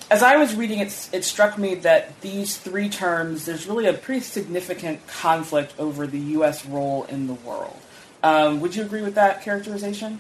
[0.09, 3.93] as I was reading it, it struck me that these three terms, there's really a
[3.93, 6.65] pretty significant conflict over the U.S.
[6.65, 7.77] role in the world.
[8.23, 10.19] Um, would you agree with that characterization?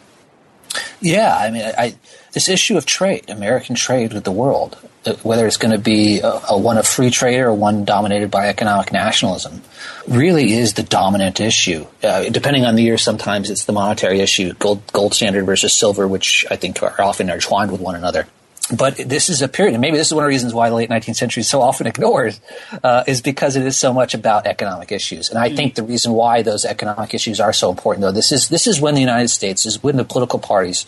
[0.99, 1.95] Yeah, I mean, I,
[2.33, 6.19] this issue of trade, American trade with the world, uh, whether it's going to be
[6.19, 9.61] a, a, one of free trade or one dominated by economic nationalism,
[10.07, 11.85] really is the dominant issue.
[12.03, 16.07] Uh, depending on the year, sometimes it's the monetary issue, gold, gold standard versus silver,
[16.07, 18.27] which I think are often intertwined with one another
[18.73, 20.75] but this is a period, and maybe this is one of the reasons why the
[20.75, 22.37] late 19th century is so often ignored,
[22.83, 25.29] uh, is because it is so much about economic issues.
[25.29, 25.55] And I mm.
[25.55, 28.81] think the reason why those economic issues are so important, though, this is this is
[28.81, 30.85] when the United States is when the political parties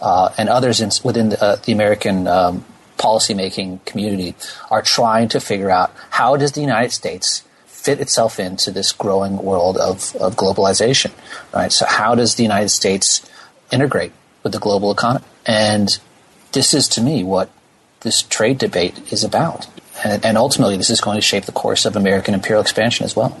[0.00, 2.64] uh, and others in, within the, uh, the American um,
[2.96, 4.34] policymaking community
[4.70, 9.38] are trying to figure out how does the United States fit itself into this growing
[9.38, 11.10] world of, of globalization,
[11.54, 11.72] right?
[11.72, 13.26] So how does the United States
[13.72, 15.24] integrate with the global economy?
[15.46, 15.98] And
[16.52, 17.50] this is to me what
[18.00, 19.66] this trade debate is about.
[20.04, 23.14] And, and, ultimately, this is going to shape the course of American imperial expansion as
[23.14, 23.38] well.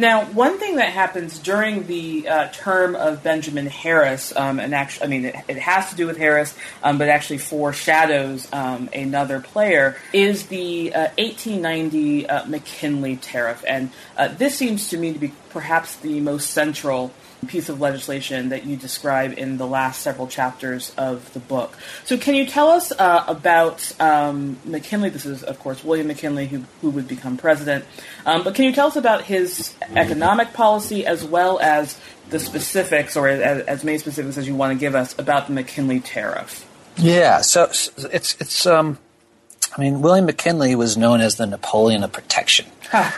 [0.00, 5.04] Now, one thing that happens during the uh, term of Benjamin Harris, um, and actually,
[5.04, 9.40] I mean, it, it, has to do with Harris, um, but actually foreshadows um, another
[9.40, 13.62] player, is the uh, 1890 uh, McKinley Tariff.
[13.68, 17.12] And uh, this seems to me to be perhaps the most central
[17.46, 21.76] piece of legislation that you describe in the last several chapters of the book.
[22.04, 25.08] So, can you tell us uh, about um, McKinley?
[25.08, 27.84] This is, of course, William McKinley, who, who would become president.
[28.26, 31.98] Um, but can you tell us about his economic policy as well as
[32.30, 35.52] the specifics, or as, as many specifics as you want to give us, about the
[35.52, 36.66] McKinley tariff?
[36.96, 37.90] Yeah, so it's
[38.38, 38.66] it's.
[38.66, 38.98] Um,
[39.76, 42.66] I mean, William McKinley was known as the Napoleon of protection.
[42.90, 43.10] Huh.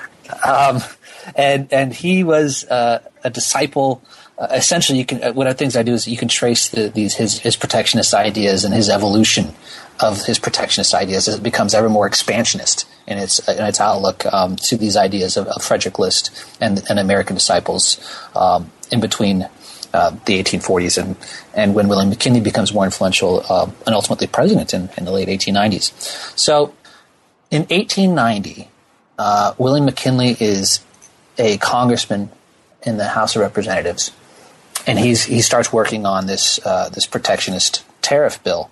[1.35, 4.03] And and he was uh, a disciple.
[4.39, 6.69] Uh, essentially, you can uh, one of the things I do is you can trace
[6.69, 9.55] the, these his his protectionist ideas and his evolution
[10.01, 14.27] of his protectionist ideas as it becomes ever more expansionist in its in its outlook
[14.33, 16.31] um, to these ideas of, of, Frederick List
[16.61, 17.99] and and American disciples
[18.35, 19.49] um, in between.
[19.95, 21.19] Uh, the 1840s and,
[21.53, 25.29] and when William McKinley becomes more influential uh, and ultimately president in, in the late
[25.29, 25.93] 1890s.
[26.35, 26.73] So
[27.51, 28.71] in 1890,
[29.19, 30.81] uh, William McKinley is
[31.38, 32.31] a congressman
[32.83, 34.12] in the House of Representatives,
[34.87, 38.71] and he's he starts working on this uh, this protectionist tariff bill.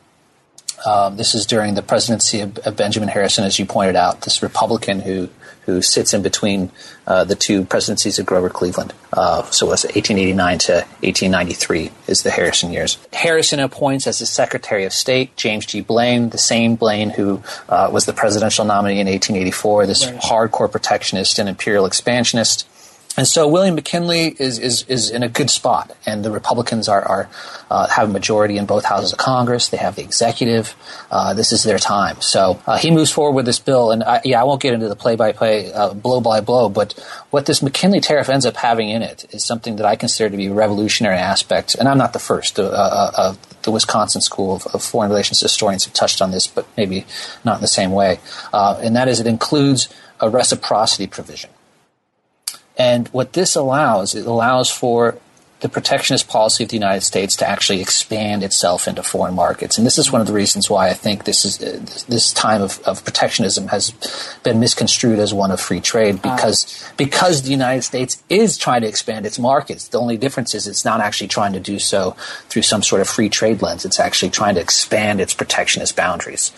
[0.85, 4.43] Um, this is during the presidency of, of, Benjamin Harrison, as you pointed out, this
[4.43, 5.29] Republican who
[5.71, 6.71] who sits in between
[7.07, 8.93] uh, the two presidencies of Grover Cleveland.
[9.13, 12.99] Uh, so it was 1889 to 1893 is the Harrison years.
[13.13, 15.81] Harrison appoints as his Secretary of State James G.
[15.81, 20.21] Blaine, the same Blaine who uh, was the presidential nominee in 1884, this right.
[20.21, 22.67] hardcore protectionist and imperial expansionist.
[23.21, 27.03] And so William McKinley is, is, is in a good spot, and the Republicans are,
[27.03, 27.29] are
[27.71, 29.69] uh, have a majority in both houses of Congress.
[29.69, 30.75] They have the executive.
[31.11, 32.19] Uh, this is their time.
[32.23, 34.89] So uh, he moves forward with this bill, and I, yeah, I won't get into
[34.89, 36.95] the play by play, blow by blow, but
[37.29, 40.37] what this McKinley tariff ends up having in it is something that I consider to
[40.39, 41.75] be a revolutionary aspect.
[41.75, 42.59] And I'm not the first.
[42.59, 46.67] Uh, uh, the Wisconsin School of, of, Foreign Relations historians have touched on this, but
[46.79, 47.05] maybe
[47.45, 48.19] not in the same way.
[48.51, 51.51] Uh, and that is, it includes a reciprocity provision.
[52.81, 55.19] And what this allows, it allows for
[55.61, 59.77] the protectionist policy of the United States to actually expand itself into foreign markets.
[59.77, 62.63] And this is one of the reasons why I think this is uh, this time
[62.63, 63.93] of, of protectionism has
[64.45, 68.81] been misconstrued as one of free trade because uh, because the United States is trying
[68.81, 69.89] to expand its markets.
[69.89, 72.13] The only difference is it's not actually trying to do so
[72.49, 73.85] through some sort of free trade lens.
[73.85, 76.51] It's actually trying to expand its protectionist boundaries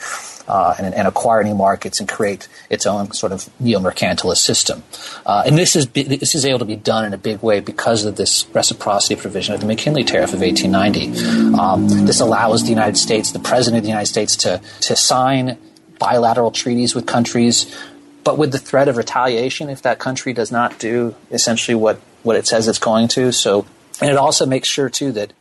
[0.53, 4.83] uh, and, and, acquire new markets and create its own sort of neo-mercantilist system.
[5.25, 8.05] Uh, and this is this is able to be done in a big way because
[8.05, 11.59] of this reciprocity provision of the McKinley Tariff of 1890.
[11.59, 15.57] Um, this allows the United States, the President of the United States, to to sign
[15.99, 17.75] bilateral treaties with countries,
[18.23, 22.37] but with the threat of retaliation if that country does not do essentially what what
[22.37, 23.33] it says it's going to.
[23.33, 23.65] So,
[24.03, 25.33] and it also makes sure too that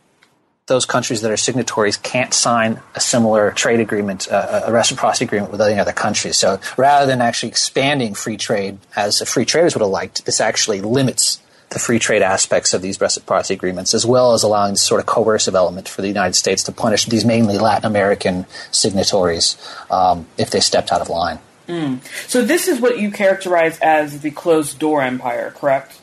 [0.67, 5.51] those countries that are signatories can't sign a similar trade agreement, uh, a reciprocity agreement
[5.51, 6.37] with any other countries.
[6.37, 10.39] So rather than actually expanding free trade as the free traders would have liked, this
[10.39, 14.81] actually limits the free trade aspects of these reciprocity agreements, as well as allowing this
[14.81, 19.57] sort of coercive element for the United States to punish these mainly Latin American signatories
[19.89, 21.39] um, if they stepped out of line.
[21.67, 22.01] Mm.
[22.29, 26.00] So this is what you characterize as the closed door empire, correct?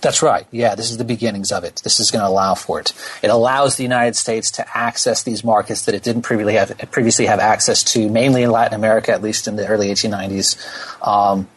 [0.00, 0.46] That's right.
[0.50, 1.80] Yeah, this is the beginnings of it.
[1.82, 2.92] This is going to allow for it.
[3.22, 7.26] It allows the United States to access these markets that it didn't previously have, previously
[7.26, 10.56] have access to, mainly in Latin America, at least in the early 1890s.
[11.06, 11.48] Um,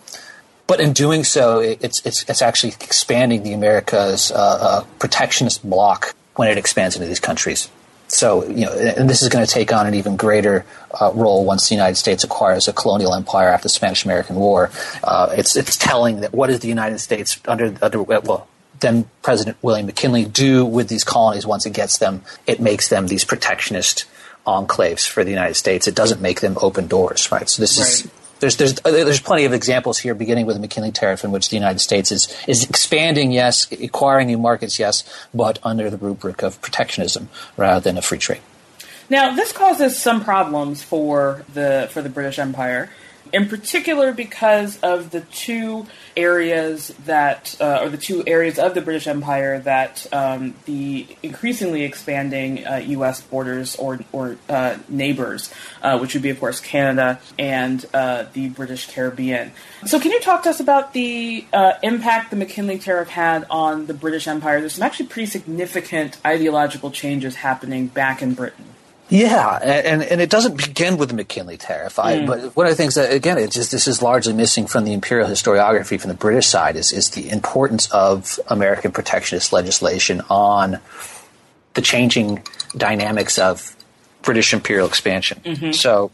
[0.67, 6.15] but in doing so, it's, it's, it's actually expanding the America's uh, uh, protectionist bloc
[6.35, 7.69] when it expands into these countries.
[8.09, 10.65] So, you know, and this is going to take on an even greater
[10.99, 14.71] uh, role once the United States acquires a colonial empire after the Spanish-American War.
[15.03, 18.47] Uh, it's it's telling that what does the United States under under well
[18.79, 22.23] then President William McKinley do with these colonies once it gets them?
[22.47, 24.05] It makes them these protectionist
[24.47, 25.87] enclaves for the United States.
[25.87, 27.47] It doesn't make them open doors, right?
[27.47, 27.87] So this right.
[27.87, 31.31] is there's there's uh, there's plenty of examples here, beginning with the McKinley Tariff, in
[31.31, 35.97] which the United States is is expanding, yes, acquiring new markets, yes, but under the
[35.97, 38.41] rubric of protectionism rather than a free trade.
[39.09, 42.89] Now, this causes some problems for the for the British Empire
[43.33, 48.81] in particular because of the two areas that, uh, or the two areas of the
[48.81, 53.21] British Empire that um, the increasingly expanding uh, U.S.
[53.21, 58.49] borders or, or uh, neighbors, uh, which would be, of course, Canada and uh, the
[58.49, 59.51] British Caribbean.
[59.85, 63.85] So, can you talk to us about the uh, impact the McKinley Tariff had on
[63.85, 64.59] the British Empire?
[64.59, 68.65] There's some actually pretty significant ideological changes happening back in Britain.
[69.09, 71.97] Yeah, and and it doesn't begin with the McKinley Tariff.
[71.97, 72.27] I, mm.
[72.27, 74.93] But one of the things that again, it's just this is largely missing from the
[74.93, 80.79] imperial historiography from the British side is is the importance of American protectionist legislation on
[81.73, 82.43] the changing
[82.77, 83.75] dynamics of
[84.21, 85.41] British imperial expansion.
[85.43, 85.71] Mm-hmm.
[85.71, 86.11] So,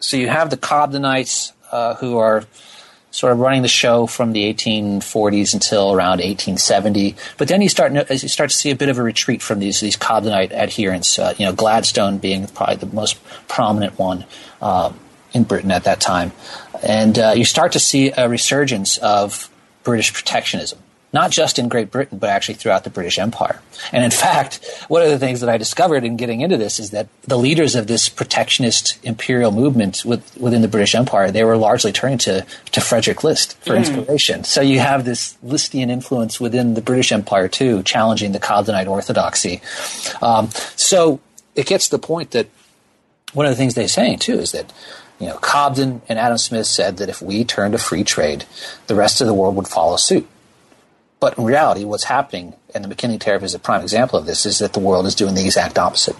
[0.00, 2.44] so you have the Cobdenites uh, who are
[3.14, 7.14] sort of running the show from the 1840s until around 1870.
[7.38, 9.78] But then you start you start to see a bit of a retreat from these
[9.78, 11.16] these Cobdenite adherents.
[11.16, 14.24] Uh, you know, Gladstone being probably the most prominent one
[14.60, 14.92] uh,
[15.32, 16.32] in Britain at that time,
[16.82, 19.48] and uh, you start to see a resurgence of
[19.84, 20.80] British protectionism
[21.14, 23.60] not just in Great Britain, but actually throughout the British Empire.
[23.92, 26.90] And in fact, one of the things that I discovered in getting into this is
[26.90, 31.56] that the leaders of this protectionist imperial movement with, within the British Empire, they were
[31.56, 33.78] largely turning to, to Friedrich List for mm.
[33.78, 34.42] inspiration.
[34.42, 39.62] So you have this Listian influence within the British Empire too, challenging the Cobdenite orthodoxy.
[40.20, 41.20] Um, so
[41.54, 42.48] it gets to the point that
[43.34, 44.72] one of the things they're saying too is that
[45.20, 48.44] you know, Cobden and Adam Smith said that if we turned to free trade,
[48.88, 50.28] the rest of the world would follow suit.
[51.24, 54.44] But in reality, what's happening, and the McKinley Tariff is a prime example of this,
[54.44, 56.16] is that the world is doing the exact opposite.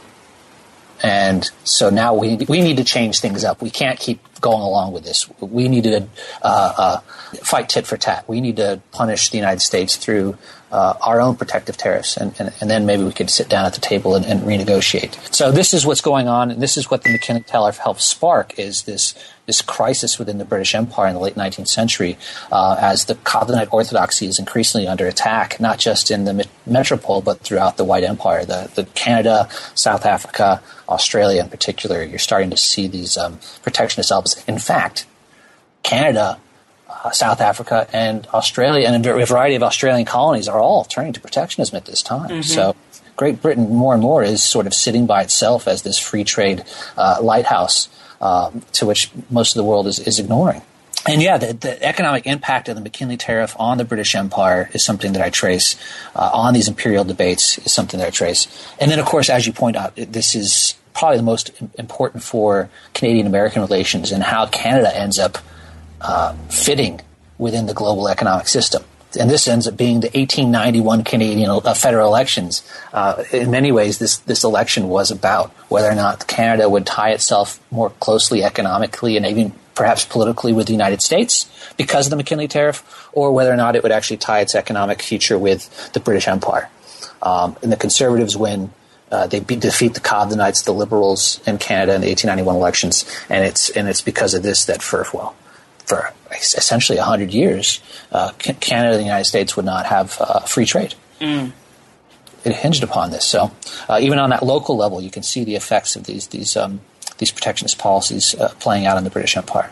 [1.02, 3.60] And so now we, we need to change things up.
[3.60, 5.28] We can't keep going along with this.
[5.40, 6.08] We need to
[6.40, 7.00] uh, uh,
[7.42, 8.26] fight tit for tat.
[8.26, 10.38] We need to punish the United States through
[10.72, 13.74] uh, our own protective tariffs, and, and, and, then maybe we could sit down at
[13.74, 15.34] the table and, and, renegotiate.
[15.34, 18.58] So this is what's going on, and this is what the McKinley Tariff helped spark:
[18.58, 19.14] is this
[19.46, 22.16] this crisis within the British Empire in the late 19th century,
[22.50, 27.40] uh, as the Cobdenite orthodoxy is increasingly under attack, not just in the metropole but
[27.40, 32.02] throughout the White Empire, the, the Canada, South Africa, Australia in particular.
[32.02, 34.42] You're starting to see these um, protectionist elements.
[34.44, 35.06] In fact,
[35.82, 36.38] Canada
[36.88, 41.20] uh, South Africa and Australia and a variety of Australian colonies are all turning to
[41.20, 42.28] protectionism at this time.
[42.28, 42.42] Mm-hmm.
[42.42, 42.74] So
[43.16, 46.64] Great Britain more and more is sort of sitting by itself as this free trade
[46.96, 47.88] uh, lighthouse
[48.24, 50.62] uh, to which most of the world is, is ignoring.
[51.06, 54.82] And yeah, the, the, economic impact of the McKinley Tariff on the British Empire is
[54.82, 55.76] something that I trace.
[56.16, 58.48] Uh, on these imperial debates is something that I trace.
[58.80, 62.70] And then, of course, as you point out, this is probably the most important for
[62.94, 65.36] Canadian American relations and how Canada ends up
[66.00, 67.02] uh, fitting
[67.36, 68.82] within the global economic system.
[69.16, 72.62] And this ends up being the 1891 Canadian uh, federal elections.
[72.92, 77.10] Uh, in many ways, this this election was about whether or not Canada would tie
[77.10, 82.16] itself more closely economically and even perhaps politically with the United States because of the
[82.16, 86.00] McKinley Tariff, or whether or not it would actually tie its economic future with the
[86.00, 86.70] British Empire.
[87.22, 88.72] Um, and the Conservatives win.
[89.10, 93.44] Uh, they be- defeat the Cobdenites, the Liberals in Canada in the 1891 elections, and
[93.44, 95.36] it's and it's because of this that for well,
[95.86, 97.80] for essentially 100 years,
[98.12, 100.94] uh, Canada and the United States would not have uh, free trade.
[101.20, 101.52] Mm.
[102.44, 103.24] It hinged upon this.
[103.24, 103.52] So
[103.88, 106.80] uh, even on that local level, you can see the effects of these these um,
[107.18, 109.70] these protectionist policies uh, playing out in the British Empire.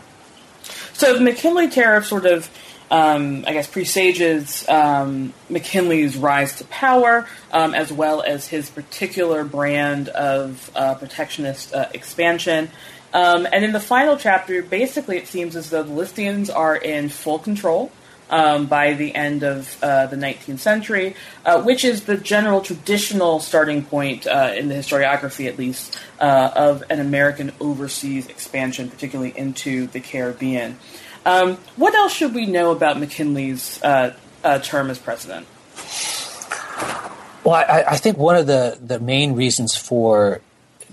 [0.93, 2.49] So the McKinley tariff sort of,
[2.89, 9.43] um, I guess, presages um, McKinley's rise to power, um, as well as his particular
[9.43, 12.69] brand of uh, protectionist uh, expansion.
[13.13, 17.09] Um, and in the final chapter, basically, it seems as though the Listians are in
[17.09, 17.91] full control
[18.29, 23.39] um, by the end of uh, the 19th century, uh, which is the general traditional
[23.39, 29.33] starting point uh, in the historiography, at least, uh, of an American overseas expansion, particularly
[29.37, 30.77] into the Caribbean.
[31.25, 35.47] Um, what else should we know about McKinley's uh, uh, term as president?
[37.43, 40.41] Well, I, I, think one of the, the main reasons for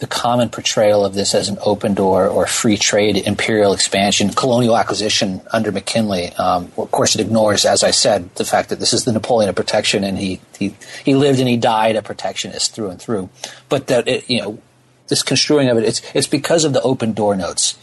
[0.01, 4.77] the common portrayal of this as an open door or free trade imperial expansion, colonial
[4.77, 6.33] acquisition under McKinley.
[6.33, 9.51] Um, of course, it ignores, as I said, the fact that this is the Napoleon
[9.51, 10.75] of protection, and he he,
[11.05, 13.29] he lived and he died a protectionist through and through.
[13.69, 14.59] But that it, you know,
[15.09, 17.79] this construing of it, it's it's because of the open door notes.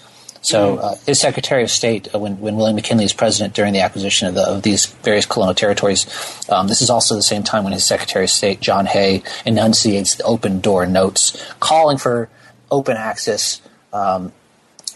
[0.47, 3.81] So uh, his Secretary of State, uh, when, when William McKinley is president during the
[3.81, 6.05] acquisition of, the, of these various colonial territories,
[6.49, 10.15] um, this is also the same time when his Secretary of State, John Hay, enunciates
[10.15, 12.29] the open door notes, calling for
[12.71, 14.31] open access, um,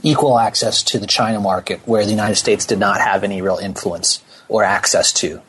[0.02, 3.58] equal access to the China market, where the United States did not have any real
[3.58, 5.42] influence or access to.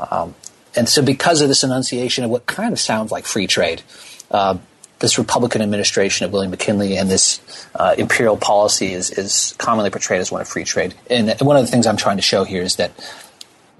[0.00, 0.34] Um,
[0.74, 3.82] and so, because of this enunciation of what kind of sounds like free trade,
[4.32, 4.58] uh,
[5.04, 7.38] this Republican administration of William McKinley and this
[7.74, 10.94] uh, imperial policy is, is commonly portrayed as one of free trade.
[11.10, 12.90] And one of the things I'm trying to show here is that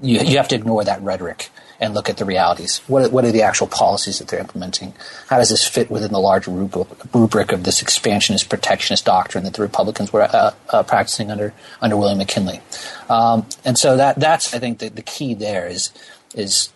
[0.02, 1.48] you, you have to ignore that rhetoric
[1.80, 2.82] and look at the realities.
[2.88, 4.92] What are, what are the actual policies that they're implementing?
[5.28, 9.62] How does this fit within the larger rubric of this expansionist, protectionist doctrine that the
[9.62, 12.60] Republicans were uh, uh, practicing under under William McKinley?
[13.08, 15.90] Um, and so that that's I think the, the key there is
[16.34, 16.70] is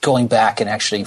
[0.00, 1.04] going back and actually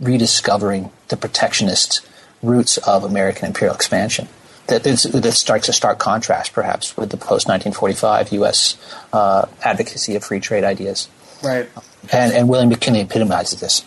[0.00, 2.00] rediscovering the protectionist
[2.42, 4.28] roots of American imperial expansion.
[4.68, 8.76] That, that strikes a stark contrast, perhaps, with the post 1945 U.S.
[9.12, 11.08] Uh, advocacy of free trade ideas.
[11.42, 11.68] Right.
[12.12, 13.84] And, and William McKinley epitomizes this.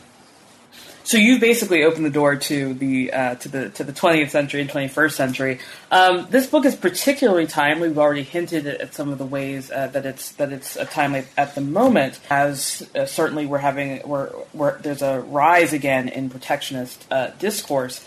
[1.05, 4.61] So you've basically opened the door to the uh, to the to the 20th century
[4.61, 5.59] and 21st century.
[5.91, 7.89] Um, this book is particularly timely.
[7.89, 11.53] We've already hinted at some of the ways uh, that it's that it's timely at
[11.53, 17.05] the moment, as uh, certainly we're having we're, we're, there's a rise again in protectionist
[17.11, 18.03] uh, discourse.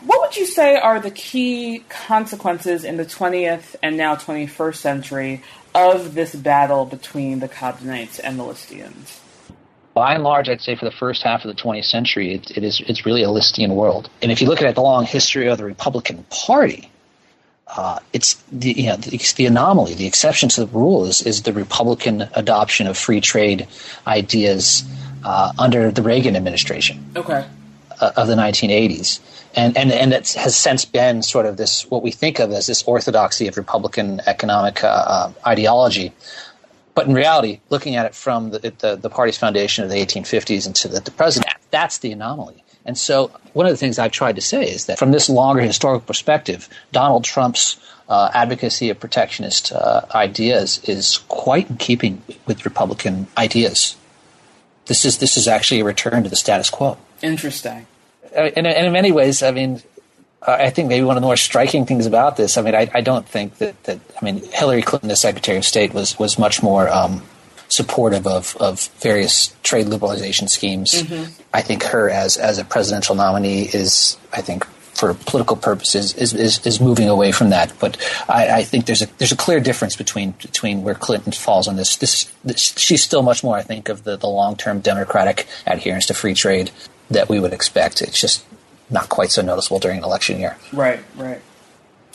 [0.00, 5.42] What would you say are the key consequences in the 20th and now 21st century
[5.74, 9.20] of this battle between the Cobdenites and the Listians?
[9.94, 12.64] By and large, I'd say for the first half of the 20th century, it, it
[12.64, 14.10] is it's really a Listian world.
[14.20, 16.90] And if you look at the long history of the Republican Party,
[17.68, 21.42] uh, it's the you know it's the anomaly, the exception to the rule is is
[21.42, 23.68] the Republican adoption of free trade
[24.06, 24.84] ideas
[25.24, 27.12] uh, under the Reagan administration.
[27.16, 27.46] Okay.
[28.00, 29.20] Uh, of the 1980s,
[29.54, 32.66] and and and it has since been sort of this what we think of as
[32.66, 36.12] this orthodoxy of Republican economic uh, uh, ideology
[36.94, 40.66] but in reality, looking at it from the, the, the party's foundation of the 1850s
[40.66, 42.62] into the, the present, that's the anomaly.
[42.86, 45.62] And so, one of the things I've tried to say is that from this longer
[45.62, 47.78] historical perspective, Donald Trump's
[48.08, 53.96] uh, advocacy of protectionist uh, ideas is quite in keeping with Republican ideas.
[54.86, 56.98] This is this is actually a return to the status quo.
[57.22, 57.86] Interesting.
[58.36, 59.82] Uh, and, and in many ways, I mean,
[60.46, 62.58] I think maybe one of the more striking things about this.
[62.58, 65.64] I mean, I, I don't think that, that I mean Hillary Clinton, the Secretary of
[65.64, 67.22] State, was was much more um,
[67.68, 70.92] supportive of, of various trade liberalization schemes.
[70.92, 71.32] Mm-hmm.
[71.52, 76.32] I think her as as a presidential nominee is, I think, for political purposes, is,
[76.34, 77.72] is, is moving away from that.
[77.80, 77.96] But
[78.28, 81.76] I, I, think there's a there's a clear difference between between where Clinton falls on
[81.76, 81.96] this.
[81.96, 86.06] This, this she's still much more, I think, of the, the long term democratic adherence
[86.06, 86.70] to free trade
[87.10, 88.02] that we would expect.
[88.02, 88.44] It's just
[88.90, 90.56] not quite so noticeable during an election year.
[90.72, 91.40] Right, right.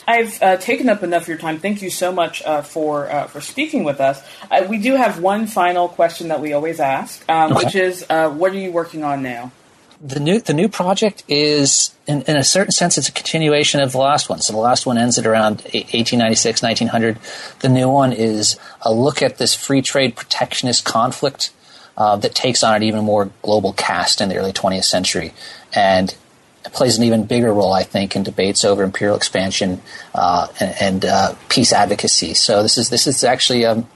[0.06, 1.58] I've uh, taken up enough of your time.
[1.58, 4.22] Thank you so much uh, for uh, for speaking with us.
[4.50, 7.64] Uh, we do have one final question that we always ask, um, okay.
[7.64, 9.52] which is, uh, what are you working on now?
[10.00, 13.92] the new the new project is in, in, a certain sense it's a continuation of
[13.92, 17.18] the last one so the last one ends at around 1896 1900
[17.60, 21.52] the new one is a look at this free trade protectionist conflict
[21.98, 25.34] uh, that takes on an even more global cast in the early 20th century
[25.74, 26.16] and
[26.64, 29.80] plays an even bigger role i think in debates over imperial expansion
[30.14, 33.86] uh, and, and uh, peace advocacy so this is this is actually um,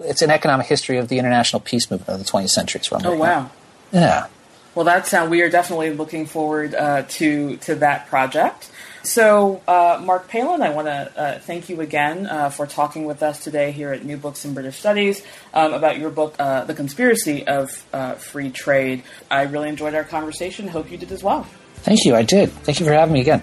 [0.00, 3.50] it's an economic history of the international peace movement of the 20th century oh wow
[3.92, 4.26] yeah
[4.74, 8.70] well, that's uh, we are definitely looking forward uh, to to that project.
[9.04, 13.22] So, uh, Marc Palen, I want to uh, thank you again uh, for talking with
[13.22, 15.22] us today here at New Books in British Studies
[15.52, 17.70] um, about your book, uh, The Conspiracy of
[18.18, 19.02] Free Trade.
[19.30, 20.68] I really enjoyed our conversation.
[20.68, 21.46] Hope you did as well.
[21.84, 22.14] Thank you.
[22.14, 22.50] I did.
[22.50, 23.42] Thank you for having me again.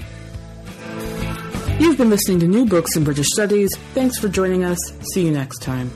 [1.80, 3.76] You've been listening to New Books in British Studies.
[3.94, 4.78] Thanks for joining us.
[5.14, 5.90] See you next time.